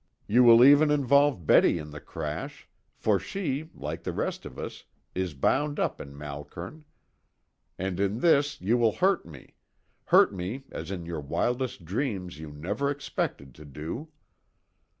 You 0.25 0.43
will 0.43 0.63
even 0.63 0.89
involve 0.89 1.45
Betty 1.45 1.77
in 1.77 1.91
the 1.91 1.99
crash, 1.99 2.67
for 2.95 3.19
she, 3.19 3.69
like 3.75 4.01
the 4.01 4.11
rest 4.11 4.47
of 4.47 4.57
us, 4.57 4.83
is 5.13 5.35
bound 5.35 5.79
up 5.79 6.01
in 6.01 6.17
Malkern. 6.17 6.85
And 7.77 7.99
in 7.99 8.17
this 8.21 8.59
you 8.59 8.79
will 8.79 8.93
hurt 8.93 9.27
me 9.27 9.53
hurt 10.05 10.33
me 10.33 10.63
as 10.71 10.89
in 10.89 11.05
your 11.05 11.21
wildest 11.21 11.85
dreams 11.85 12.39
you 12.39 12.49
never 12.51 12.89
expected 12.89 13.53
to 13.53 13.63
do." 13.65 14.07